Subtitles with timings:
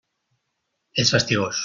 [1.05, 1.59] És fastigós.